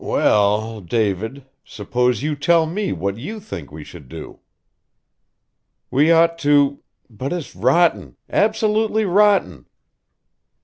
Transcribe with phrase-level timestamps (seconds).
[0.03, 4.39] "We e ll, David suppose you tell me what you think we should do?"
[5.91, 8.15] "We ought to but it's rotten!
[8.27, 9.67] Absolutely rotten!"